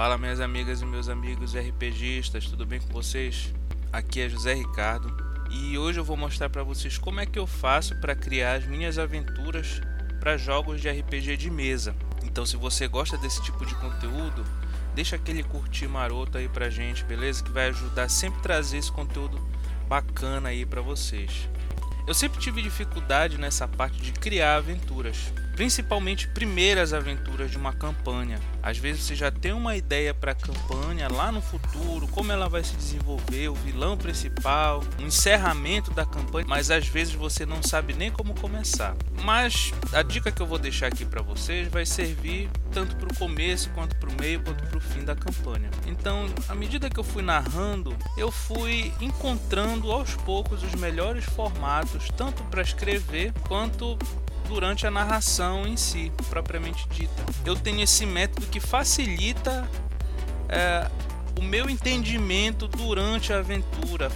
Fala 0.00 0.16
minhas 0.16 0.40
amigas 0.40 0.80
e 0.80 0.86
meus 0.86 1.10
amigos 1.10 1.54
RPGistas, 1.54 2.46
tudo 2.46 2.64
bem 2.64 2.80
com 2.80 2.90
vocês? 2.90 3.52
Aqui 3.92 4.22
é 4.22 4.30
José 4.30 4.54
Ricardo 4.54 5.14
e 5.50 5.76
hoje 5.76 6.00
eu 6.00 6.04
vou 6.04 6.16
mostrar 6.16 6.48
para 6.48 6.62
vocês 6.62 6.96
como 6.96 7.20
é 7.20 7.26
que 7.26 7.38
eu 7.38 7.46
faço 7.46 7.94
para 8.00 8.14
criar 8.14 8.54
as 8.54 8.64
minhas 8.64 8.98
aventuras 8.98 9.82
para 10.18 10.38
jogos 10.38 10.80
de 10.80 10.88
RPG 10.88 11.36
de 11.36 11.50
mesa. 11.50 11.94
Então 12.24 12.46
se 12.46 12.56
você 12.56 12.88
gosta 12.88 13.18
desse 13.18 13.42
tipo 13.42 13.66
de 13.66 13.74
conteúdo, 13.74 14.42
deixa 14.94 15.16
aquele 15.16 15.42
curtir 15.42 15.86
maroto 15.86 16.38
aí 16.38 16.48
pra 16.48 16.70
gente, 16.70 17.04
beleza? 17.04 17.44
Que 17.44 17.52
vai 17.52 17.68
ajudar 17.68 18.08
sempre 18.08 18.40
trazer 18.40 18.78
esse 18.78 18.90
conteúdo 18.90 19.38
bacana 19.86 20.48
aí 20.48 20.64
para 20.64 20.80
vocês. 20.80 21.46
Eu 22.06 22.14
sempre 22.14 22.40
tive 22.40 22.62
dificuldade 22.62 23.36
nessa 23.36 23.68
parte 23.68 24.00
de 24.00 24.12
criar 24.12 24.56
aventuras, 24.56 25.30
principalmente 25.60 26.26
primeiras 26.26 26.94
aventuras 26.94 27.50
de 27.50 27.58
uma 27.58 27.70
campanha. 27.70 28.40
Às 28.62 28.78
vezes 28.78 29.02
você 29.02 29.14
já 29.14 29.30
tem 29.30 29.52
uma 29.52 29.76
ideia 29.76 30.14
para 30.14 30.32
a 30.32 30.34
campanha 30.34 31.06
lá 31.06 31.30
no 31.30 31.42
futuro, 31.42 32.08
como 32.08 32.32
ela 32.32 32.48
vai 32.48 32.64
se 32.64 32.74
desenvolver, 32.76 33.50
o 33.50 33.54
vilão 33.54 33.94
principal, 33.94 34.82
o 34.98 35.02
encerramento 35.02 35.90
da 35.90 36.06
campanha, 36.06 36.46
mas 36.48 36.70
às 36.70 36.88
vezes 36.88 37.12
você 37.12 37.44
não 37.44 37.62
sabe 37.62 37.92
nem 37.92 38.10
como 38.10 38.34
começar. 38.40 38.96
Mas 39.22 39.70
a 39.92 40.00
dica 40.00 40.32
que 40.32 40.40
eu 40.40 40.46
vou 40.46 40.58
deixar 40.58 40.86
aqui 40.86 41.04
para 41.04 41.20
vocês 41.20 41.68
vai 41.68 41.84
servir 41.84 42.48
tanto 42.72 42.96
para 42.96 43.12
o 43.12 43.16
começo 43.18 43.68
quanto 43.74 43.94
para 43.96 44.08
o 44.08 44.18
meio 44.18 44.40
quanto 44.42 44.64
para 44.64 44.78
o 44.78 44.80
fim 44.80 45.04
da 45.04 45.14
campanha. 45.14 45.68
Então, 45.86 46.24
à 46.48 46.54
medida 46.54 46.88
que 46.88 46.98
eu 46.98 47.04
fui 47.04 47.22
narrando, 47.22 47.94
eu 48.16 48.32
fui 48.32 48.94
encontrando 48.98 49.92
aos 49.92 50.14
poucos 50.14 50.62
os 50.62 50.74
melhores 50.76 51.26
formatos, 51.26 52.08
tanto 52.16 52.42
para 52.44 52.62
escrever 52.62 53.34
quanto 53.46 53.98
durante 54.50 54.84
a 54.84 54.90
narração 54.90 55.64
em 55.64 55.76
si, 55.76 56.12
propriamente 56.28 56.86
dita. 56.88 57.24
Eu 57.46 57.54
tenho 57.54 57.80
esse 57.80 58.04
método 58.04 58.46
que 58.48 58.58
facilita 58.58 59.66
é, 60.48 60.90
o 61.38 61.42
meu 61.42 61.70
entendimento 61.70 62.66
durante 62.66 63.32
a 63.32 63.38
aventura. 63.38 64.10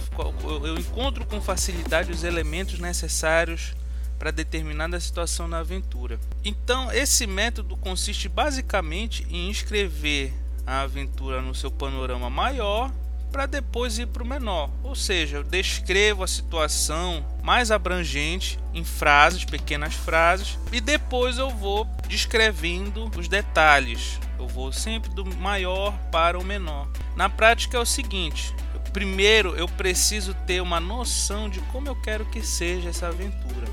Eu 0.63 0.77
encontro 0.77 1.25
com 1.25 1.41
facilidade 1.41 2.11
os 2.11 2.25
elementos 2.25 2.79
necessários 2.79 3.73
para 4.19 4.29
determinada 4.29 4.99
situação 4.99 5.47
na 5.47 5.59
aventura. 5.59 6.19
Então, 6.43 6.91
esse 6.91 7.25
método 7.25 7.77
consiste 7.77 8.27
basicamente 8.27 9.25
em 9.29 9.49
escrever 9.49 10.33
a 10.67 10.81
aventura 10.81 11.41
no 11.41 11.55
seu 11.55 11.71
panorama 11.71 12.29
maior 12.29 12.91
para 13.35 13.47
depois 13.47 13.99
ir 13.99 14.07
para 14.07 14.23
o 14.23 14.25
menor. 14.25 14.69
Ou 14.81 14.95
seja, 14.95 15.35
eu 15.35 15.43
descrevo 15.43 16.23
a 16.23 16.27
situação 16.27 17.21
mais 17.43 17.69
abrangente 17.69 18.57
em 18.73 18.81
frases, 18.85 19.43
pequenas 19.43 19.93
frases, 19.93 20.57
e 20.71 20.79
depois 20.79 21.37
eu 21.37 21.49
vou 21.49 21.85
descrevendo 22.07 23.11
os 23.13 23.27
detalhes. 23.27 24.21
Eu 24.39 24.47
vou 24.47 24.71
sempre 24.71 25.09
do 25.09 25.25
maior 25.25 25.93
para 26.13 26.39
o 26.39 26.45
menor. 26.45 26.87
Na 27.13 27.27
prática 27.27 27.75
é 27.75 27.79
o 27.81 27.85
seguinte: 27.85 28.55
primeiro 28.93 29.53
eu 29.57 29.67
preciso 29.67 30.33
ter 30.47 30.61
uma 30.61 30.79
noção 30.79 31.49
de 31.49 31.59
como 31.73 31.89
eu 31.89 31.95
quero 32.01 32.23
que 32.27 32.41
seja 32.41 32.87
essa 32.87 33.07
aventura. 33.07 33.67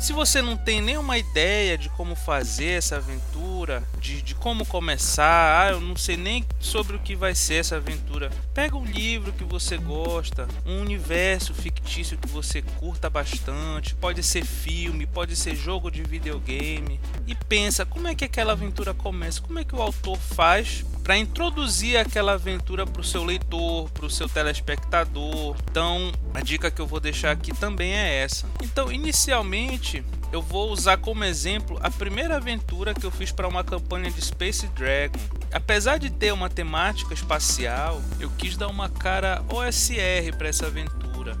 Se 0.00 0.14
você 0.14 0.40
não 0.40 0.56
tem 0.56 0.80
nenhuma 0.80 1.18
ideia 1.18 1.76
de 1.76 1.90
como 1.90 2.14
fazer 2.14 2.78
essa 2.78 2.96
aventura, 2.96 3.84
de, 4.00 4.22
de 4.22 4.34
como 4.34 4.64
começar, 4.64 5.66
ah, 5.66 5.70
eu 5.72 5.80
não 5.80 5.94
sei 5.94 6.16
nem 6.16 6.42
sobre 6.58 6.96
o 6.96 6.98
que 6.98 7.14
vai 7.14 7.34
ser 7.34 7.56
essa 7.56 7.76
aventura, 7.76 8.30
pega 8.54 8.78
um 8.78 8.84
livro 8.84 9.30
que 9.30 9.44
você 9.44 9.76
gosta, 9.76 10.48
um 10.64 10.80
universo 10.80 11.52
fictício 11.52 12.16
que 12.16 12.28
você 12.28 12.62
curta 12.62 13.10
bastante, 13.10 13.94
pode 13.94 14.22
ser 14.22 14.42
filme, 14.42 15.06
pode 15.06 15.36
ser 15.36 15.54
jogo 15.54 15.90
de 15.90 16.02
videogame, 16.02 16.98
e 17.26 17.34
pensa 17.34 17.84
como 17.84 18.08
é 18.08 18.14
que 18.14 18.24
aquela 18.24 18.52
aventura 18.52 18.94
começa, 18.94 19.42
como 19.42 19.58
é 19.58 19.64
que 19.64 19.74
o 19.74 19.82
autor 19.82 20.16
faz 20.16 20.82
para 21.02 21.16
introduzir 21.16 21.96
aquela 21.96 22.34
aventura 22.34 22.86
para 22.86 23.00
o 23.00 23.04
seu 23.04 23.24
leitor, 23.24 23.90
para 23.90 24.06
o 24.06 24.10
seu 24.10 24.28
telespectador. 24.28 25.56
Então, 25.70 26.12
a 26.32 26.40
dica 26.40 26.70
que 26.70 26.80
eu 26.80 26.86
vou 26.86 27.00
deixar 27.00 27.32
aqui 27.32 27.52
também 27.52 27.94
é 27.94 28.22
essa. 28.22 28.46
Então, 28.62 28.92
inicialmente, 28.92 29.89
eu 30.32 30.40
vou 30.40 30.70
usar 30.70 30.96
como 30.98 31.24
exemplo 31.24 31.78
a 31.82 31.90
primeira 31.90 32.36
aventura 32.36 32.94
que 32.94 33.04
eu 33.04 33.10
fiz 33.10 33.32
para 33.32 33.48
uma 33.48 33.64
campanha 33.64 34.10
de 34.10 34.20
Space 34.20 34.66
Dragon. 34.68 35.18
Apesar 35.52 35.98
de 35.98 36.10
ter 36.10 36.32
uma 36.32 36.48
temática 36.48 37.12
espacial, 37.12 38.00
eu 38.20 38.30
quis 38.38 38.56
dar 38.56 38.68
uma 38.68 38.88
cara 38.88 39.42
OSR 39.48 40.36
para 40.36 40.48
essa 40.48 40.66
aventura, 40.66 41.36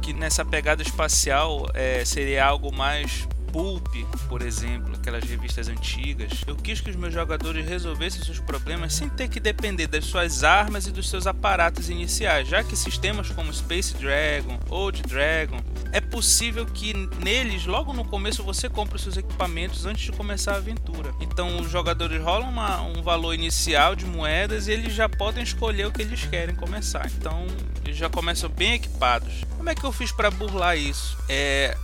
que 0.00 0.12
nessa 0.12 0.44
pegada 0.44 0.82
espacial 0.82 1.66
é, 1.74 2.04
seria 2.04 2.44
algo 2.44 2.74
mais 2.74 3.26
Pulp, 3.58 3.88
por 4.28 4.40
exemplo, 4.40 4.94
aquelas 4.94 5.24
revistas 5.24 5.66
antigas, 5.66 6.30
eu 6.46 6.54
quis 6.54 6.80
que 6.80 6.90
os 6.90 6.94
meus 6.94 7.12
jogadores 7.12 7.68
resolvessem 7.68 8.22
seus 8.22 8.38
problemas 8.38 8.94
sem 8.94 9.08
ter 9.08 9.26
que 9.26 9.40
depender 9.40 9.88
das 9.88 10.04
suas 10.04 10.44
armas 10.44 10.86
e 10.86 10.92
dos 10.92 11.10
seus 11.10 11.26
aparatos 11.26 11.90
iniciais, 11.90 12.46
já 12.46 12.62
que 12.62 12.76
sistemas 12.76 13.30
como 13.30 13.52
Space 13.52 13.96
Dragon, 13.96 14.60
Old 14.70 15.02
Dragon, 15.02 15.60
é 15.90 16.00
possível 16.00 16.66
que 16.66 16.92
neles, 17.18 17.66
logo 17.66 17.92
no 17.92 18.04
começo, 18.04 18.44
você 18.44 18.68
compre 18.68 18.94
os 18.94 19.02
seus 19.02 19.16
equipamentos 19.16 19.84
antes 19.86 20.04
de 20.04 20.12
começar 20.12 20.52
a 20.52 20.58
aventura. 20.58 21.12
Então, 21.20 21.58
os 21.58 21.68
jogadores 21.68 22.22
rolam 22.22 22.50
uma, 22.50 22.80
um 22.82 23.02
valor 23.02 23.34
inicial 23.34 23.96
de 23.96 24.06
moedas 24.06 24.68
e 24.68 24.70
eles 24.70 24.94
já 24.94 25.08
podem 25.08 25.42
escolher 25.42 25.88
o 25.88 25.90
que 25.90 26.02
eles 26.02 26.24
querem 26.26 26.54
começar. 26.54 27.10
Então, 27.18 27.44
eles 27.84 27.96
já 27.96 28.08
começam 28.08 28.48
bem 28.48 28.74
equipados. 28.74 29.32
Como 29.56 29.68
é 29.68 29.74
que 29.74 29.82
eu 29.82 29.90
fiz 29.90 30.12
para 30.12 30.30
burlar 30.30 30.78
isso? 30.78 31.18
É, 31.28 31.76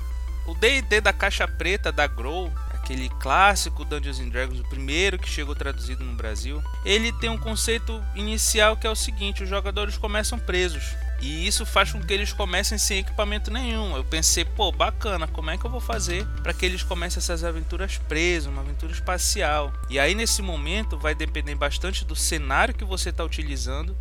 o 0.47 0.55
D&D 0.55 1.00
da 1.00 1.12
caixa 1.12 1.47
preta 1.47 1.91
da 1.91 2.06
Grow, 2.06 2.53
aquele 2.72 3.09
clássico 3.21 3.84
Dungeons 3.84 4.21
and 4.21 4.28
Dragons, 4.28 4.60
o 4.60 4.69
primeiro 4.69 5.19
que 5.19 5.28
chegou 5.28 5.55
traduzido 5.55 6.05
no 6.05 6.15
Brasil, 6.15 6.62
ele 6.84 7.12
tem 7.12 7.31
um 7.31 7.38
conceito 7.38 8.03
inicial 8.15 8.77
que 8.77 8.87
é 8.87 8.91
o 8.91 8.94
seguinte: 8.94 9.43
os 9.43 9.49
jogadores 9.49 9.97
começam 9.97 10.38
presos. 10.38 10.83
E 11.21 11.47
isso 11.47 11.65
faz 11.65 11.91
com 11.91 12.03
que 12.03 12.12
eles 12.12 12.33
comecem 12.33 12.77
sem 12.77 12.99
equipamento 12.99 13.50
nenhum. 13.50 13.97
Eu 13.97 14.04
pensei, 14.04 14.44
pô, 14.44 14.71
bacana, 14.71 15.27
como 15.27 15.49
é 15.49 15.56
que 15.56 15.65
eu 15.65 15.71
vou 15.71 15.81
fazer 15.81 16.27
para 16.43 16.53
que 16.53 16.66
eles 16.66 16.83
comecem 16.83 17.19
essas 17.19 17.43
aventuras 17.43 17.97
presos, 17.97 18.53
uma 18.53 18.60
aventura 18.60 18.93
espacial? 18.93 19.72
E 19.88 19.99
aí 19.99 20.15
nesse 20.15 20.43
momento 20.43 20.99
vai 20.99 21.15
depender 21.15 21.54
bastante 21.54 22.04
do 22.04 22.15
cenário 22.15 22.75
que 22.75 22.84
você 22.84 23.09
está 23.09 23.25
utilizando 23.25 23.97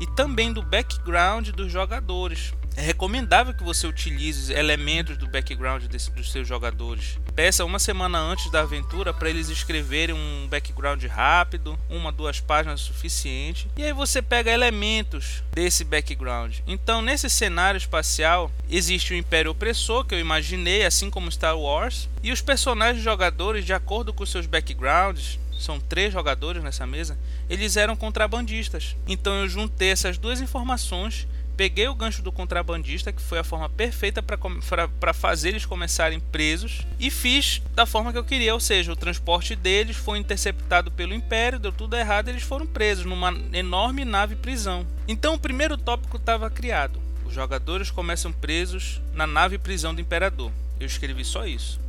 e 0.00 0.06
também 0.08 0.52
do 0.52 0.62
background 0.62 1.48
dos 1.50 1.72
jogadores. 1.72 2.52
É 2.76 2.82
recomendável 2.82 3.54
que 3.54 3.64
você 3.64 3.86
utilize 3.86 4.52
elementos 4.52 5.16
do 5.16 5.26
background 5.26 5.84
desse, 5.84 6.10
dos 6.10 6.30
seus 6.30 6.46
jogadores. 6.46 7.18
Peça 7.34 7.64
uma 7.64 7.78
semana 7.78 8.18
antes 8.18 8.50
da 8.50 8.60
aventura 8.60 9.14
para 9.14 9.30
eles 9.30 9.48
escreverem 9.48 10.14
um 10.14 10.46
background 10.46 11.02
rápido, 11.04 11.78
uma 11.88 12.12
duas 12.12 12.38
páginas 12.38 12.82
suficiente, 12.82 13.66
e 13.78 13.82
aí 13.82 13.94
você 13.94 14.20
pega 14.20 14.50
elementos 14.50 15.42
desse 15.52 15.84
background. 15.84 16.58
Então, 16.66 17.00
nesse 17.00 17.30
cenário 17.30 17.78
espacial, 17.78 18.52
existe 18.68 19.14
o 19.14 19.16
Império 19.16 19.52
Opressor, 19.52 20.04
que 20.04 20.14
eu 20.14 20.20
imaginei, 20.20 20.84
assim 20.84 21.08
como 21.08 21.32
Star 21.32 21.58
Wars, 21.58 22.10
e 22.22 22.30
os 22.30 22.42
personagens 22.42 23.02
jogadores, 23.02 23.64
de 23.64 23.72
acordo 23.72 24.12
com 24.12 24.26
seus 24.26 24.44
backgrounds, 24.44 25.38
são 25.58 25.80
três 25.80 26.12
jogadores 26.12 26.62
nessa 26.62 26.86
mesa, 26.86 27.18
eles 27.48 27.78
eram 27.78 27.96
contrabandistas. 27.96 28.94
Então 29.08 29.34
eu 29.34 29.48
juntei 29.48 29.88
essas 29.88 30.18
duas 30.18 30.42
informações 30.42 31.26
peguei 31.56 31.88
o 31.88 31.94
gancho 31.94 32.22
do 32.22 32.30
contrabandista, 32.30 33.12
que 33.12 33.22
foi 33.22 33.38
a 33.38 33.44
forma 33.44 33.68
perfeita 33.68 34.22
para 34.22 35.14
fazer 35.14 35.50
eles 35.50 35.64
começarem 35.64 36.20
presos, 36.20 36.82
e 37.00 37.10
fiz 37.10 37.62
da 37.74 37.86
forma 37.86 38.12
que 38.12 38.18
eu 38.18 38.24
queria, 38.24 38.52
ou 38.52 38.60
seja, 38.60 38.92
o 38.92 38.96
transporte 38.96 39.56
deles 39.56 39.96
foi 39.96 40.18
interceptado 40.18 40.90
pelo 40.90 41.14
Império, 41.14 41.58
deu 41.58 41.72
tudo 41.72 41.96
errado, 41.96 42.28
eles 42.28 42.42
foram 42.42 42.66
presos 42.66 43.04
numa 43.04 43.34
enorme 43.52 44.04
nave 44.04 44.36
prisão. 44.36 44.86
Então 45.08 45.34
o 45.34 45.38
primeiro 45.38 45.78
tópico 45.78 46.16
estava 46.16 46.50
criado. 46.50 47.00
Os 47.24 47.34
jogadores 47.34 47.90
começam 47.90 48.32
presos 48.32 49.00
na 49.12 49.26
nave 49.26 49.58
prisão 49.58 49.94
do 49.94 50.00
Imperador. 50.00 50.52
Eu 50.78 50.86
escrevi 50.86 51.24
só 51.24 51.46
isso. 51.46 51.80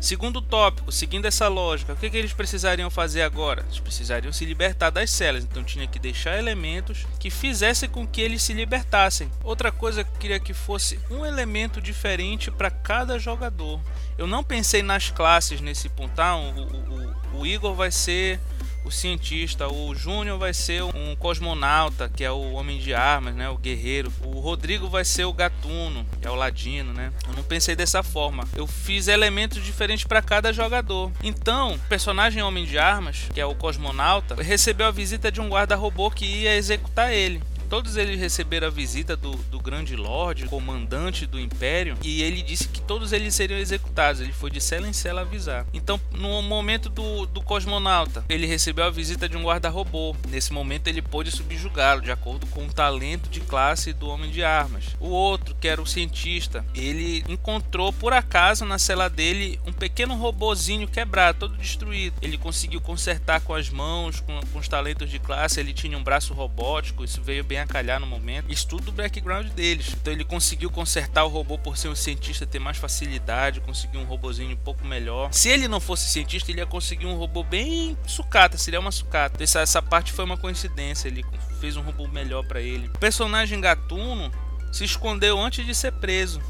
Segundo 0.00 0.40
tópico, 0.40 0.90
seguindo 0.90 1.26
essa 1.26 1.46
lógica, 1.46 1.92
o 1.92 1.96
que, 1.96 2.08
que, 2.08 2.16
eles 2.16 2.32
precisariam 2.32 2.88
fazer 2.88 3.20
agora? 3.20 3.62
Eles 3.66 3.78
precisariam 3.80 4.32
se 4.32 4.46
libertar 4.46 4.88
das 4.88 5.10
celas, 5.10 5.44
então 5.44 5.62
tinha 5.62 5.86
que 5.86 5.98
deixar 5.98 6.38
elementos 6.38 7.06
que 7.18 7.28
fizessem 7.28 7.86
com 7.86 8.06
que 8.06 8.22
eles 8.22 8.40
se 8.40 8.54
libertassem. 8.54 9.30
Outra 9.44 9.70
coisa 9.70 10.02
que 10.02 10.10
eu 10.10 10.18
queria 10.18 10.40
que 10.40 10.54
fosse 10.54 10.98
um 11.10 11.26
elemento 11.26 11.82
diferente 11.82 12.50
para 12.50 12.70
cada 12.70 13.18
jogador. 13.18 13.78
Eu 14.16 14.26
não 14.26 14.42
pensei 14.42 14.82
nas 14.82 15.10
classes 15.10 15.60
nesse 15.60 15.90
ponto. 15.90 16.18
Ah, 16.18 16.34
o, 16.34 17.36
o, 17.36 17.40
o 17.40 17.46
Igor 17.46 17.74
vai 17.74 17.90
ser 17.90 18.40
o 18.84 18.90
cientista, 18.90 19.68
o 19.68 19.94
Júnior 19.94 20.38
vai 20.38 20.54
ser 20.54 20.82
um 20.82 21.14
cosmonauta, 21.16 22.08
que 22.08 22.24
é 22.24 22.30
o 22.30 22.52
homem 22.52 22.78
de 22.78 22.94
armas, 22.94 23.34
né, 23.34 23.48
o 23.48 23.56
guerreiro. 23.56 24.12
O 24.24 24.40
Rodrigo 24.40 24.88
vai 24.88 25.04
ser 25.04 25.24
o 25.24 25.32
gatuno, 25.32 26.06
que 26.20 26.26
é 26.26 26.30
o 26.30 26.34
ladino, 26.34 26.92
né? 26.92 27.12
Eu 27.28 27.34
não 27.34 27.42
pensei 27.42 27.76
dessa 27.76 28.02
forma. 28.02 28.44
Eu 28.54 28.66
fiz 28.66 29.08
elementos 29.08 29.62
diferentes 29.62 30.04
para 30.04 30.22
cada 30.22 30.52
jogador. 30.52 31.10
Então, 31.22 31.74
o 31.74 31.78
personagem 31.80 32.42
homem 32.42 32.64
de 32.64 32.78
armas, 32.78 33.26
que 33.32 33.40
é 33.40 33.46
o 33.46 33.54
cosmonauta, 33.54 34.34
recebeu 34.42 34.86
a 34.86 34.90
visita 34.90 35.30
de 35.30 35.40
um 35.40 35.48
guarda-robô 35.48 36.10
que 36.10 36.24
ia 36.24 36.56
executar 36.56 37.12
ele. 37.12 37.42
Todos 37.70 37.96
eles 37.96 38.18
receberam 38.18 38.66
a 38.66 38.70
visita 38.70 39.16
do, 39.16 39.30
do 39.30 39.60
grande 39.60 39.94
lord, 39.94 40.46
comandante 40.46 41.24
do 41.24 41.38
império, 41.38 41.96
e 42.02 42.20
ele 42.20 42.42
disse 42.42 42.66
que 42.66 42.80
todos 42.80 43.12
eles 43.12 43.32
seriam 43.32 43.60
executados. 43.60 44.20
Ele 44.20 44.32
foi 44.32 44.50
de 44.50 44.60
cela 44.60 44.88
em 44.88 44.92
cela 44.92 45.20
avisar. 45.20 45.64
Então, 45.72 46.00
no 46.10 46.42
momento 46.42 46.88
do, 46.88 47.26
do 47.26 47.40
cosmonauta, 47.40 48.24
ele 48.28 48.44
recebeu 48.44 48.84
a 48.84 48.90
visita 48.90 49.28
de 49.28 49.36
um 49.36 49.44
guarda-robô. 49.44 50.16
Nesse 50.28 50.52
momento, 50.52 50.88
ele 50.88 51.00
pôde 51.00 51.30
subjugá-lo 51.30 52.02
de 52.02 52.10
acordo 52.10 52.44
com 52.48 52.66
o 52.66 52.72
talento 52.72 53.30
de 53.30 53.40
classe 53.40 53.92
do 53.92 54.08
homem 54.08 54.32
de 54.32 54.42
armas. 54.42 54.96
O 54.98 55.08
outro, 55.08 55.54
que 55.54 55.68
era 55.68 55.80
o 55.80 55.86
cientista, 55.86 56.64
ele 56.74 57.24
encontrou 57.28 57.92
por 57.92 58.12
acaso 58.12 58.64
na 58.64 58.80
cela 58.80 59.08
dele 59.08 59.60
um 59.64 59.72
pequeno 59.72 60.16
robozinho 60.16 60.88
quebrado, 60.88 61.38
todo 61.38 61.56
destruído. 61.56 62.16
Ele 62.20 62.36
conseguiu 62.36 62.80
consertar 62.80 63.40
com 63.42 63.54
as 63.54 63.70
mãos, 63.70 64.18
com, 64.18 64.40
com 64.52 64.58
os 64.58 64.66
talentos 64.66 65.08
de 65.08 65.20
classe. 65.20 65.60
Ele 65.60 65.72
tinha 65.72 65.96
um 65.96 66.02
braço 66.02 66.34
robótico, 66.34 67.04
isso 67.04 67.22
veio 67.22 67.44
bem 67.44 67.59
a 67.60 67.66
calhar 67.66 68.00
no 68.00 68.06
momento. 68.06 68.50
Isso 68.50 68.66
tudo 68.66 68.84
do 68.84 68.92
background 68.92 69.48
deles. 69.48 69.94
Então 70.00 70.12
ele 70.12 70.24
conseguiu 70.24 70.70
consertar 70.70 71.24
o 71.24 71.28
robô 71.28 71.58
por 71.58 71.76
ser 71.76 71.88
um 71.88 71.94
cientista, 71.94 72.46
ter 72.46 72.58
mais 72.58 72.76
facilidade, 72.76 73.60
conseguir 73.60 73.98
um 73.98 74.04
robozinho 74.04 74.52
um 74.52 74.56
pouco 74.56 74.84
melhor. 74.84 75.32
Se 75.32 75.48
ele 75.48 75.68
não 75.68 75.80
fosse 75.80 76.08
cientista, 76.10 76.50
ele 76.50 76.60
ia 76.60 76.66
conseguir 76.66 77.06
um 77.06 77.16
robô 77.16 77.42
bem 77.42 77.96
sucata, 78.06 78.58
seria 78.58 78.80
uma 78.80 78.92
sucata. 78.92 79.42
Essa, 79.42 79.60
essa 79.60 79.82
parte 79.82 80.12
foi 80.12 80.24
uma 80.24 80.36
coincidência, 80.36 81.08
ele 81.08 81.24
fez 81.60 81.76
um 81.76 81.82
robô 81.82 82.08
melhor 82.08 82.44
para 82.44 82.60
ele. 82.60 82.88
O 82.88 82.98
personagem 82.98 83.60
gatuno 83.60 84.30
se 84.72 84.84
escondeu 84.84 85.38
antes 85.38 85.64
de 85.66 85.74
ser 85.74 85.92
preso. 85.92 86.40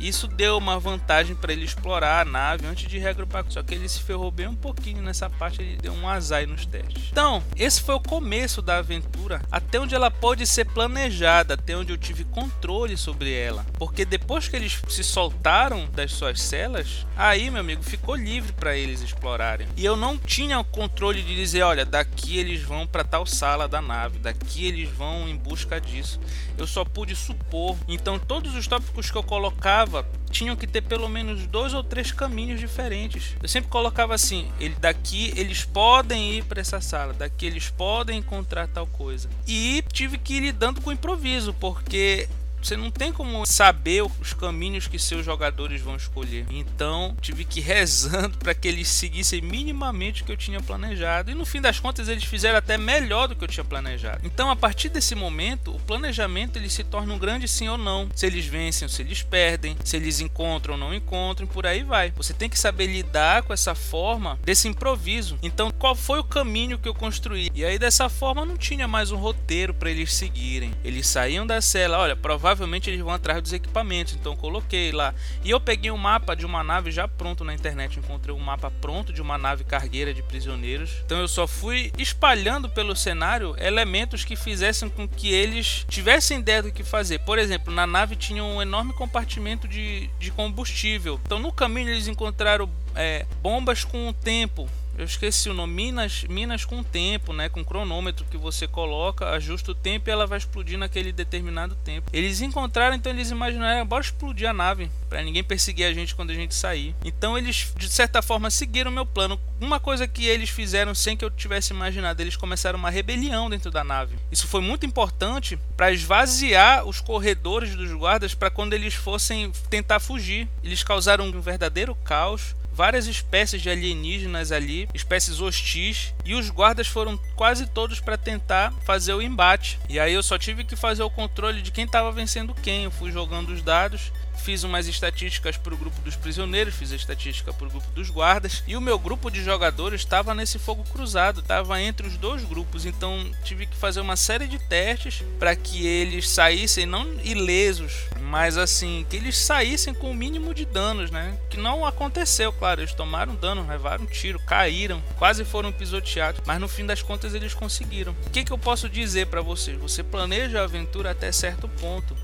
Isso 0.00 0.26
deu 0.26 0.56
uma 0.58 0.78
vantagem 0.78 1.34
para 1.34 1.52
ele 1.52 1.64
explorar 1.64 2.20
a 2.20 2.24
nave 2.24 2.66
antes 2.66 2.88
de 2.88 2.98
reagrupar. 2.98 3.44
Só 3.48 3.62
que 3.62 3.74
ele 3.74 3.88
se 3.88 4.00
ferrou 4.02 4.30
bem 4.30 4.48
um 4.48 4.54
pouquinho 4.54 5.02
nessa 5.02 5.28
parte, 5.28 5.60
ele 5.60 5.76
deu 5.76 5.92
um 5.92 6.08
azar 6.08 6.46
nos 6.46 6.66
testes. 6.66 7.08
Então, 7.10 7.42
esse 7.56 7.80
foi 7.82 7.94
o 7.94 8.00
começo 8.00 8.62
da 8.62 8.78
aventura, 8.78 9.42
até 9.50 9.80
onde 9.80 9.94
ela 9.94 10.10
pode 10.10 10.46
ser 10.46 10.64
planejada, 10.66 11.54
até 11.54 11.76
onde 11.76 11.92
eu 11.92 11.98
tive 11.98 12.24
controle 12.24 12.96
sobre 12.96 13.32
ela. 13.32 13.66
Porque 13.74 14.04
depois 14.04 14.48
que 14.48 14.56
eles 14.56 14.80
se 14.88 15.02
soltaram 15.02 15.88
das 15.90 16.12
suas 16.12 16.40
celas, 16.40 17.06
aí, 17.16 17.50
meu 17.50 17.60
amigo, 17.60 17.82
ficou 17.82 18.14
livre 18.14 18.52
para 18.52 18.76
eles 18.76 19.00
explorarem. 19.02 19.66
E 19.76 19.84
eu 19.84 19.96
não 19.96 20.18
tinha 20.18 20.58
o 20.58 20.64
controle 20.64 21.22
de 21.22 21.34
dizer, 21.34 21.62
olha, 21.62 21.84
daqui 21.84 22.38
eles 22.38 22.62
vão 22.62 22.86
para 22.86 23.04
tal 23.04 23.26
sala 23.26 23.66
da 23.66 23.80
nave, 23.80 24.18
daqui 24.18 24.66
eles 24.66 24.88
vão 24.90 25.28
em 25.28 25.36
busca 25.36 25.80
disso. 25.80 26.20
Eu 26.56 26.66
só 26.66 26.84
pude 26.84 27.16
supor. 27.16 27.76
Então, 27.88 28.18
todos 28.18 28.54
os 28.54 28.66
tópicos 28.66 29.10
que 29.10 29.16
eu 29.16 29.22
colocava 29.22 29.87
tinham 30.30 30.56
que 30.56 30.66
ter 30.66 30.82
pelo 30.82 31.08
menos 31.08 31.46
dois 31.46 31.74
ou 31.74 31.82
três 31.82 32.12
caminhos 32.12 32.60
diferentes. 32.60 33.34
Eu 33.42 33.48
sempre 33.48 33.70
colocava 33.70 34.14
assim: 34.14 34.50
ele 34.60 34.76
daqui 34.80 35.32
eles 35.36 35.64
podem 35.64 36.34
ir 36.34 36.44
para 36.44 36.60
essa 36.60 36.80
sala, 36.80 37.12
daqui 37.12 37.46
eles 37.46 37.68
podem 37.68 38.18
encontrar 38.18 38.68
tal 38.68 38.86
coisa. 38.86 39.28
E 39.46 39.82
tive 39.92 40.18
que 40.18 40.34
ir 40.34 40.40
lidando 40.40 40.80
com 40.80 40.92
improviso, 40.92 41.52
porque 41.54 42.28
você 42.62 42.76
não 42.76 42.90
tem 42.90 43.12
como 43.12 43.44
saber 43.46 44.02
os 44.20 44.32
caminhos 44.32 44.86
que 44.86 44.98
seus 44.98 45.24
jogadores 45.24 45.80
vão 45.80 45.96
escolher. 45.96 46.46
Então, 46.50 47.16
tive 47.20 47.44
que 47.44 47.60
ir 47.60 47.62
rezando 47.62 48.36
para 48.38 48.54
que 48.54 48.68
eles 48.68 48.88
seguissem 48.88 49.40
minimamente 49.40 50.22
o 50.22 50.24
que 50.24 50.32
eu 50.32 50.36
tinha 50.36 50.60
planejado. 50.60 51.30
E 51.30 51.34
no 51.34 51.46
fim 51.46 51.60
das 51.60 51.78
contas, 51.80 52.08
eles 52.08 52.24
fizeram 52.24 52.58
até 52.58 52.76
melhor 52.76 53.28
do 53.28 53.36
que 53.36 53.44
eu 53.44 53.48
tinha 53.48 53.64
planejado. 53.64 54.20
Então, 54.24 54.50
a 54.50 54.56
partir 54.56 54.88
desse 54.88 55.14
momento, 55.14 55.74
o 55.74 55.80
planejamento 55.80 56.56
ele 56.58 56.68
se 56.68 56.84
torna 56.84 57.14
um 57.14 57.18
grande 57.18 57.46
sim 57.46 57.68
ou 57.68 57.78
não. 57.78 58.08
Se 58.14 58.26
eles 58.26 58.44
vencem 58.44 58.86
ou 58.86 58.90
se 58.90 59.02
eles 59.02 59.22
perdem, 59.22 59.76
se 59.84 59.96
eles 59.96 60.20
encontram 60.20 60.74
ou 60.74 60.80
não 60.80 60.94
encontram, 60.94 61.46
por 61.46 61.66
aí 61.66 61.82
vai. 61.82 62.12
Você 62.16 62.34
tem 62.34 62.48
que 62.48 62.58
saber 62.58 62.86
lidar 62.86 63.42
com 63.42 63.52
essa 63.52 63.74
forma 63.74 64.38
desse 64.44 64.68
improviso. 64.68 65.38
Então, 65.42 65.70
qual 65.70 65.94
foi 65.94 66.18
o 66.18 66.24
caminho 66.24 66.78
que 66.78 66.88
eu 66.88 66.94
construí? 66.94 67.50
E 67.54 67.64
aí, 67.64 67.78
dessa 67.78 68.08
forma, 68.08 68.44
não 68.44 68.56
tinha 68.56 68.88
mais 68.88 69.10
um 69.10 69.16
roteiro 69.16 69.72
para 69.72 69.90
eles 69.90 70.12
seguirem. 70.12 70.72
Eles 70.84 71.06
saíam 71.06 71.46
da 71.46 71.60
cela, 71.60 71.98
olha, 71.98 72.16
provavelmente 72.16 72.47
provavelmente 72.48 72.88
eles 72.88 73.00
vão 73.00 73.12
atrás 73.12 73.42
dos 73.42 73.52
equipamentos. 73.52 74.14
Então 74.14 74.34
coloquei 74.34 74.90
lá. 74.90 75.14
E 75.44 75.50
eu 75.50 75.60
peguei 75.60 75.90
um 75.90 75.98
mapa 75.98 76.34
de 76.34 76.46
uma 76.46 76.64
nave 76.64 76.90
já 76.90 77.06
pronto 77.06 77.44
na 77.44 77.52
internet. 77.52 77.98
Encontrei 77.98 78.34
um 78.34 78.38
mapa 78.38 78.70
pronto 78.70 79.12
de 79.12 79.20
uma 79.20 79.36
nave 79.36 79.64
cargueira 79.64 80.14
de 80.14 80.22
prisioneiros. 80.22 80.90
Então 81.04 81.18
eu 81.18 81.28
só 81.28 81.46
fui 81.46 81.92
espalhando 81.98 82.68
pelo 82.70 82.96
cenário 82.96 83.54
elementos 83.58 84.24
que 84.24 84.34
fizessem 84.34 84.88
com 84.88 85.06
que 85.06 85.30
eles 85.30 85.84
tivessem 85.88 86.38
ideia 86.38 86.62
do 86.62 86.72
que 86.72 86.82
fazer. 86.82 87.18
Por 87.20 87.38
exemplo, 87.38 87.72
na 87.72 87.86
nave 87.86 88.16
tinha 88.16 88.42
um 88.42 88.62
enorme 88.62 88.94
compartimento 88.94 89.68
de, 89.68 90.08
de 90.18 90.30
combustível. 90.30 91.20
Então 91.26 91.38
no 91.38 91.52
caminho 91.52 91.90
eles 91.90 92.08
encontraram 92.08 92.70
é, 92.94 93.26
bombas 93.42 93.84
com 93.84 94.08
o 94.08 94.12
tempo 94.12 94.68
eu 94.98 95.04
esqueci 95.04 95.48
o 95.48 95.54
nome, 95.54 95.72
minas, 95.74 96.24
minas 96.24 96.64
com 96.64 96.82
tempo, 96.82 97.32
né, 97.32 97.48
com 97.48 97.64
cronômetro 97.64 98.26
que 98.28 98.36
você 98.36 98.66
coloca, 98.66 99.30
ajusta 99.30 99.70
o 99.70 99.74
tempo 99.74 100.10
e 100.10 100.12
ela 100.12 100.26
vai 100.26 100.38
explodir 100.38 100.76
naquele 100.76 101.12
determinado 101.12 101.76
tempo. 101.76 102.10
Eles 102.12 102.40
encontraram, 102.40 102.96
então 102.96 103.12
eles 103.12 103.30
imaginaram, 103.30 103.86
bora 103.86 104.02
explodir 104.02 104.50
a 104.50 104.52
nave 104.52 104.90
para 105.08 105.22
ninguém 105.22 105.44
perseguir 105.44 105.86
a 105.86 105.92
gente 105.92 106.16
quando 106.16 106.30
a 106.30 106.34
gente 106.34 106.52
sair. 106.52 106.96
Então 107.04 107.38
eles 107.38 107.72
de 107.76 107.88
certa 107.88 108.20
forma 108.20 108.50
seguiram 108.50 108.90
meu 108.90 109.06
plano. 109.06 109.40
Uma 109.60 109.78
coisa 109.78 110.08
que 110.08 110.26
eles 110.26 110.50
fizeram 110.50 110.94
sem 110.94 111.16
que 111.16 111.24
eu 111.24 111.30
tivesse 111.30 111.72
imaginado, 111.72 112.20
eles 112.20 112.36
começaram 112.36 112.78
uma 112.78 112.90
rebelião 112.90 113.48
dentro 113.48 113.70
da 113.70 113.84
nave. 113.84 114.16
Isso 114.32 114.48
foi 114.48 114.60
muito 114.60 114.84
importante 114.84 115.56
para 115.76 115.92
esvaziar 115.92 116.84
os 116.84 117.00
corredores 117.00 117.76
dos 117.76 117.92
guardas 117.92 118.34
para 118.34 118.50
quando 118.50 118.72
eles 118.72 118.94
fossem 118.94 119.52
tentar 119.70 120.00
fugir. 120.00 120.48
Eles 120.64 120.82
causaram 120.82 121.24
um 121.26 121.40
verdadeiro 121.40 121.94
caos 122.04 122.56
várias 122.78 123.08
espécies 123.08 123.60
de 123.60 123.68
alienígenas 123.68 124.52
ali, 124.52 124.88
espécies 124.94 125.40
hostis, 125.40 126.14
e 126.24 126.36
os 126.36 126.48
guardas 126.48 126.86
foram 126.86 127.18
quase 127.34 127.66
todos 127.66 127.98
para 127.98 128.16
tentar 128.16 128.72
fazer 128.84 129.12
o 129.14 129.20
embate. 129.20 129.80
E 129.88 129.98
aí 129.98 130.14
eu 130.14 130.22
só 130.22 130.38
tive 130.38 130.62
que 130.62 130.76
fazer 130.76 131.02
o 131.02 131.10
controle 131.10 131.60
de 131.60 131.72
quem 131.72 131.86
estava 131.86 132.12
vencendo 132.12 132.54
quem. 132.54 132.84
Eu 132.84 132.92
fui 132.92 133.10
jogando 133.10 133.48
os 133.48 133.62
dados 133.62 134.12
fiz 134.38 134.62
umas 134.62 134.86
estatísticas 134.86 135.56
para 135.56 135.74
o 135.74 135.76
grupo 135.76 136.00
dos 136.00 136.16
prisioneiros, 136.16 136.74
fiz 136.74 136.92
a 136.92 136.96
estatística 136.96 137.52
para 137.52 137.66
o 137.66 137.70
grupo 137.70 137.90
dos 137.90 138.10
guardas 138.10 138.62
e 138.66 138.76
o 138.76 138.80
meu 138.80 138.98
grupo 138.98 139.30
de 139.30 139.42
jogadores 139.42 140.00
estava 140.00 140.34
nesse 140.34 140.58
fogo 140.58 140.84
cruzado, 140.84 141.40
estava 141.40 141.80
entre 141.80 142.06
os 142.06 142.16
dois 142.16 142.44
grupos, 142.44 142.86
então 142.86 143.30
tive 143.44 143.66
que 143.66 143.76
fazer 143.76 144.00
uma 144.00 144.16
série 144.16 144.46
de 144.46 144.58
testes 144.58 145.22
para 145.38 145.54
que 145.54 145.86
eles 145.86 146.28
saíssem 146.28 146.86
não 146.86 147.06
ilesos, 147.22 147.92
mas 148.20 148.56
assim 148.56 149.04
que 149.08 149.16
eles 149.16 149.36
saíssem 149.36 149.92
com 149.92 150.10
o 150.10 150.14
mínimo 150.14 150.54
de 150.54 150.64
danos, 150.64 151.10
né? 151.10 151.38
Que 151.50 151.56
não 151.56 151.84
aconteceu, 151.84 152.52
claro, 152.52 152.80
eles 152.80 152.94
tomaram 152.94 153.34
dano, 153.34 153.66
levaram 153.66 154.06
tiro, 154.06 154.38
caíram, 154.40 155.02
quase 155.16 155.44
foram 155.44 155.72
pisoteados, 155.72 156.42
mas 156.46 156.60
no 156.60 156.68
fim 156.68 156.86
das 156.86 157.02
contas 157.02 157.34
eles 157.34 157.54
conseguiram. 157.54 158.14
O 158.26 158.30
que, 158.30 158.44
que 158.44 158.52
eu 158.52 158.58
posso 158.58 158.88
dizer 158.88 159.26
para 159.26 159.40
vocês? 159.40 159.78
Você 159.78 160.02
planeja 160.02 160.60
a 160.60 160.64
aventura 160.64 161.10
até 161.10 161.30
certo 161.32 161.68
ponto 161.68 162.16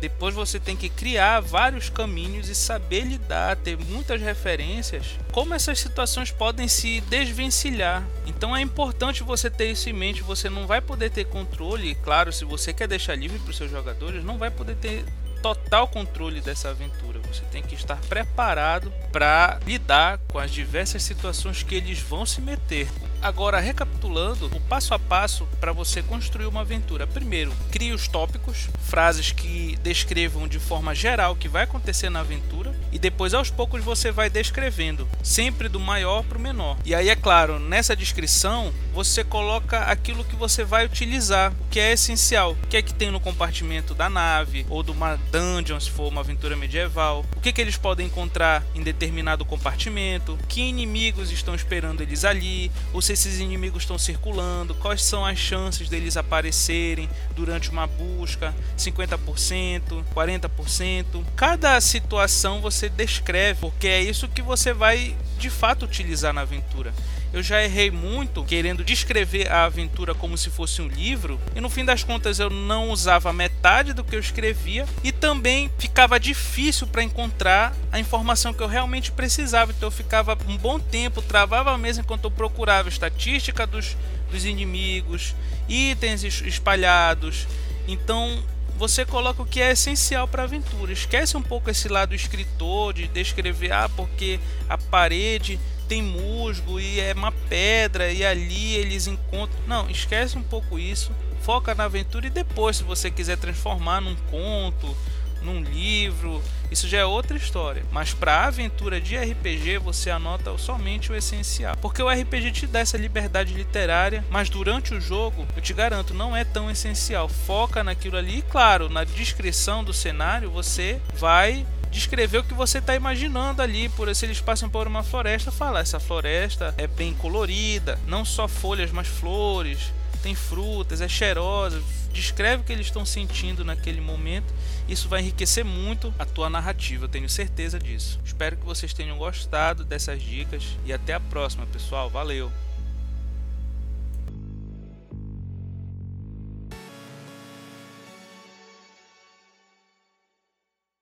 depois 0.00 0.34
você 0.34 0.60
tem 0.60 0.76
que 0.76 0.88
criar 0.88 1.40
vários 1.40 1.88
caminhos 1.88 2.48
e 2.48 2.54
saber 2.54 3.02
lidar, 3.02 3.56
ter 3.56 3.76
muitas 3.76 4.20
referências, 4.20 5.18
como 5.32 5.54
essas 5.54 5.80
situações 5.80 6.30
podem 6.30 6.68
se 6.68 7.00
desvencilhar. 7.02 8.06
Então 8.26 8.56
é 8.56 8.60
importante 8.60 9.22
você 9.22 9.50
ter 9.50 9.70
isso 9.70 9.88
em 9.88 9.92
mente. 9.92 10.22
Você 10.22 10.48
não 10.48 10.66
vai 10.66 10.80
poder 10.80 11.10
ter 11.10 11.24
controle, 11.24 11.94
claro, 11.96 12.32
se 12.32 12.44
você 12.44 12.72
quer 12.72 12.88
deixar 12.88 13.16
livre 13.16 13.38
para 13.38 13.50
os 13.50 13.56
seus 13.56 13.70
jogadores, 13.70 14.24
não 14.24 14.38
vai 14.38 14.50
poder 14.50 14.76
ter 14.76 15.04
total 15.42 15.88
controle 15.88 16.40
dessa 16.40 16.70
aventura. 16.70 17.20
Você 17.32 17.42
tem 17.50 17.62
que 17.62 17.74
estar 17.74 17.96
preparado 18.08 18.92
para 19.12 19.60
lidar 19.66 20.18
com 20.28 20.38
as 20.38 20.50
diversas 20.50 21.02
situações 21.02 21.62
que 21.62 21.74
eles 21.74 22.00
vão 22.00 22.26
se 22.26 22.40
meter. 22.40 22.88
Agora, 23.20 23.58
recapitulando, 23.58 24.46
o 24.46 24.60
passo 24.60 24.94
a 24.94 24.98
passo 24.98 25.46
para 25.60 25.72
você 25.72 26.02
construir 26.02 26.46
uma 26.46 26.60
aventura. 26.60 27.06
Primeiro, 27.06 27.52
crie 27.70 27.92
os 27.92 28.06
tópicos, 28.06 28.68
frases 28.78 29.32
que 29.32 29.76
descrevam 29.82 30.46
de 30.46 30.60
forma 30.60 30.94
geral 30.94 31.32
o 31.32 31.36
que 31.36 31.48
vai 31.48 31.64
acontecer 31.64 32.10
na 32.10 32.20
aventura, 32.20 32.74
e 32.92 32.98
depois 32.98 33.34
aos 33.34 33.50
poucos 33.50 33.82
você 33.82 34.12
vai 34.12 34.30
descrevendo, 34.30 35.08
sempre 35.22 35.68
do 35.68 35.80
maior 35.80 36.22
para 36.22 36.38
o 36.38 36.40
menor. 36.40 36.76
E 36.84 36.94
aí, 36.94 37.08
é 37.08 37.16
claro, 37.16 37.58
nessa 37.58 37.96
descrição 37.96 38.72
você 38.94 39.24
coloca 39.24 39.80
aquilo 39.80 40.24
que 40.24 40.36
você 40.36 40.64
vai 40.64 40.84
utilizar, 40.84 41.52
o 41.52 41.68
que 41.70 41.80
é 41.80 41.92
essencial, 41.92 42.52
o 42.52 42.66
que 42.68 42.76
é 42.76 42.82
que 42.82 42.94
tem 42.94 43.10
no 43.10 43.20
compartimento 43.20 43.94
da 43.94 44.08
nave 44.08 44.64
ou 44.68 44.82
de 44.82 44.90
uma 44.90 45.16
dungeon, 45.30 45.78
se 45.80 45.90
for 45.90 46.08
uma 46.08 46.20
aventura 46.20 46.56
medieval, 46.56 47.24
o 47.36 47.40
que, 47.40 47.52
que 47.52 47.60
eles 47.60 47.76
podem 47.76 48.06
encontrar 48.06 48.64
em 48.74 48.82
determinado 48.82 49.44
compartimento, 49.44 50.38
que 50.48 50.62
inimigos 50.62 51.30
estão 51.30 51.54
esperando 51.54 52.00
eles 52.00 52.24
ali, 52.24 52.70
os 52.92 53.07
se 53.08 53.12
esses 53.14 53.40
inimigos 53.40 53.84
estão 53.84 53.96
circulando, 53.96 54.74
quais 54.74 55.02
são 55.02 55.24
as 55.24 55.38
chances 55.38 55.88
deles 55.88 56.16
aparecerem 56.18 57.08
durante 57.34 57.70
uma 57.70 57.86
busca, 57.86 58.54
50%, 58.76 60.04
40%. 60.14 61.24
Cada 61.34 61.80
situação 61.80 62.60
você 62.60 62.88
descreve, 62.88 63.60
porque 63.60 63.88
é 63.88 64.02
isso 64.02 64.28
que 64.28 64.42
você 64.42 64.74
vai 64.74 65.16
de 65.38 65.48
fato 65.48 65.84
utilizar 65.84 66.34
na 66.34 66.42
aventura. 66.42 66.92
Eu 67.32 67.42
já 67.42 67.62
errei 67.62 67.90
muito 67.90 68.42
querendo 68.44 68.82
descrever 68.82 69.50
a 69.50 69.64
aventura 69.64 70.14
como 70.14 70.36
se 70.36 70.50
fosse 70.50 70.80
um 70.80 70.88
livro, 70.88 71.38
e 71.54 71.60
no 71.60 71.68
fim 71.68 71.84
das 71.84 72.02
contas 72.02 72.38
eu 72.38 72.48
não 72.50 72.90
usava 72.90 73.32
metade 73.32 73.92
do 73.92 74.02
que 74.02 74.16
eu 74.16 74.20
escrevia 74.20 74.86
e 75.04 75.12
também 75.12 75.70
ficava 75.78 76.18
difícil 76.18 76.86
para 76.86 77.02
encontrar 77.02 77.74
a 77.92 78.00
informação 78.00 78.52
que 78.52 78.62
eu 78.62 78.66
realmente 78.66 79.12
precisava. 79.12 79.72
Então 79.72 79.88
eu 79.88 79.92
ficava 79.92 80.36
um 80.48 80.56
bom 80.56 80.78
tempo, 80.78 81.22
travava 81.22 81.72
a 81.72 81.78
mesa 81.78 82.00
enquanto 82.00 82.24
eu 82.24 82.30
procurava 82.30 82.88
estatística 82.88 83.66
dos, 83.66 83.96
dos 84.30 84.44
inimigos, 84.44 85.34
itens 85.68 86.24
espalhados 86.24 87.46
Então 87.86 88.42
você 88.78 89.04
coloca 89.04 89.42
o 89.42 89.46
que 89.46 89.60
é 89.60 89.72
essencial 89.72 90.28
para 90.28 90.42
a 90.42 90.44
aventura. 90.44 90.92
Esquece 90.92 91.36
um 91.36 91.42
pouco 91.42 91.68
esse 91.68 91.88
lado 91.88 92.14
escritor 92.14 92.94
de 92.94 93.08
descrever, 93.08 93.72
ah, 93.72 93.88
porque 93.88 94.38
a 94.68 94.78
parede 94.78 95.58
tem 95.88 96.00
musgo 96.00 96.78
e 96.78 97.00
é 97.00 97.12
uma 97.12 97.32
pedra 97.32 98.12
e 98.12 98.24
ali 98.24 98.76
eles 98.76 99.08
encontram. 99.08 99.58
Não, 99.66 99.90
esquece 99.90 100.38
um 100.38 100.42
pouco 100.42 100.78
isso. 100.78 101.10
Foca 101.42 101.74
na 101.74 101.84
aventura 101.84 102.28
e 102.28 102.30
depois, 102.30 102.76
se 102.76 102.84
você 102.84 103.10
quiser 103.10 103.36
transformar 103.36 104.00
num 104.00 104.14
conto, 104.30 104.96
num 105.42 105.60
livro, 105.60 106.40
isso 106.70 106.88
já 106.88 106.98
é 106.98 107.04
outra 107.04 107.36
história. 107.36 107.84
Mas 107.90 108.12
para 108.12 108.34
a 108.34 108.46
aventura 108.46 109.00
de 109.00 109.16
RPG, 109.16 109.78
você 109.78 110.10
anota 110.10 110.56
somente 110.58 111.10
o 111.10 111.16
essencial. 111.16 111.76
Porque 111.80 112.02
o 112.02 112.08
RPG 112.08 112.52
te 112.52 112.66
dá 112.66 112.80
essa 112.80 112.96
liberdade 112.96 113.54
literária, 113.54 114.24
mas 114.30 114.48
durante 114.48 114.94
o 114.94 115.00
jogo, 115.00 115.46
eu 115.56 115.62
te 115.62 115.72
garanto, 115.72 116.14
não 116.14 116.36
é 116.36 116.44
tão 116.44 116.70
essencial. 116.70 117.28
Foca 117.28 117.82
naquilo 117.82 118.16
ali 118.16 118.38
e, 118.38 118.42
claro, 118.42 118.88
na 118.88 119.04
descrição 119.04 119.82
do 119.82 119.92
cenário, 119.92 120.50
você 120.50 121.00
vai 121.14 121.66
descrever 121.90 122.38
o 122.38 122.44
que 122.44 122.54
você 122.54 122.78
está 122.78 122.94
imaginando 122.94 123.62
ali. 123.62 123.88
Por 123.88 124.14
se 124.14 124.26
eles 124.26 124.40
passam 124.40 124.68
por 124.68 124.86
uma 124.86 125.02
floresta, 125.02 125.50
falar 125.50 125.80
essa 125.80 126.00
floresta 126.00 126.74
é 126.76 126.86
bem 126.86 127.14
colorida, 127.14 127.98
não 128.06 128.24
só 128.24 128.46
folhas, 128.46 128.90
mas 128.90 129.08
flores, 129.08 129.92
tem 130.22 130.34
frutas, 130.34 131.00
é 131.00 131.08
cheirosa. 131.08 131.82
Descreve 132.18 132.62
o 132.62 132.64
que 132.64 132.72
eles 132.72 132.86
estão 132.86 133.06
sentindo 133.06 133.64
naquele 133.64 134.00
momento 134.00 134.52
isso 134.88 135.06
vai 135.06 135.20
enriquecer 135.20 135.66
muito 135.66 136.14
a 136.18 136.24
tua 136.24 136.48
narrativa, 136.48 137.04
eu 137.04 137.08
tenho 137.08 137.28
certeza 137.28 137.78
disso. 137.78 138.18
Espero 138.24 138.56
que 138.56 138.64
vocês 138.64 138.94
tenham 138.94 139.18
gostado 139.18 139.84
dessas 139.84 140.22
dicas 140.22 140.78
e 140.86 140.92
até 140.94 141.12
a 141.12 141.20
próxima, 141.20 141.66
pessoal. 141.66 142.08
Valeu! 142.08 142.50